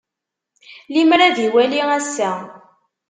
Limer 0.93 1.19
ad 1.21 1.37
iwali 1.45 1.79
ass-a. 1.97 2.31